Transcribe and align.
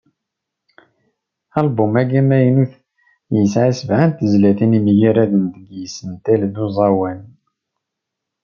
Album-agi 1.59 2.17
amaynut, 2.21 2.73
yesɛa 3.35 3.71
sebεa 3.77 4.05
n 4.07 4.11
tezlatin 4.17 4.75
yemgaraden 4.77 5.45
deg 5.53 5.65
yisental 5.77 6.41
d 6.53 6.55
uẓawan. 6.65 7.19